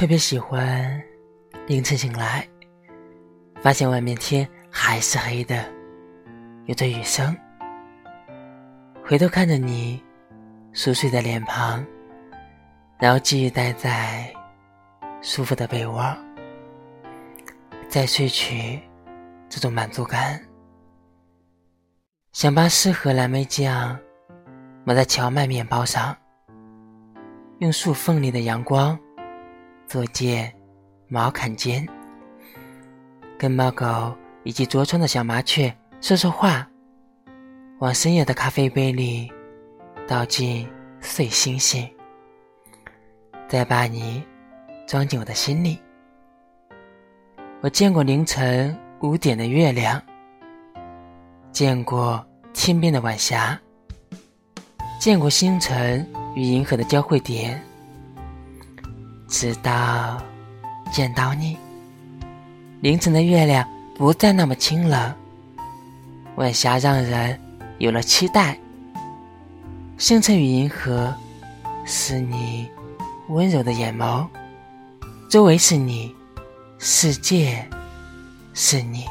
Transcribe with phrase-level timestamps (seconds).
[0.00, 0.98] 特别喜欢
[1.66, 2.48] 凌晨醒来，
[3.60, 5.62] 发现外面天还是黑的，
[6.64, 7.36] 有着雨声。
[9.04, 10.02] 回头看着你
[10.72, 11.84] 熟睡的脸庞，
[12.98, 14.34] 然后继续待在
[15.20, 16.02] 舒服的被窝，
[17.86, 18.80] 再睡去，
[19.50, 20.40] 这种满足感。
[22.32, 23.98] 想把适合蓝莓酱
[24.82, 26.16] 抹在荞麦面包上，
[27.58, 28.98] 用树缝里的阳光
[29.90, 30.54] 做件
[31.08, 31.84] 毛坎肩，
[33.36, 36.64] 跟猫狗以及着窗的小麻雀说说话，
[37.80, 39.28] 往深夜的咖啡杯里
[40.06, 40.64] 倒进
[41.00, 41.90] 碎星星，
[43.48, 44.22] 再把你
[44.86, 45.76] 装进我的心里。
[47.60, 50.00] 我见过凌晨五点的月亮。
[51.50, 53.60] 见过天边的晚霞，
[55.00, 57.60] 见过星辰与银河的交汇点，
[59.30, 60.20] 直到
[60.92, 61.56] 见到你。
[62.80, 65.14] 凌晨的月亮不再那么清冷，
[66.34, 67.40] 晚霞让人
[67.78, 68.58] 有了期待。
[69.96, 71.14] 星辰与银河
[71.86, 72.68] 是你
[73.28, 74.26] 温柔的眼眸，
[75.28, 76.14] 周围是你，
[76.78, 77.64] 世界
[78.52, 79.04] 是你。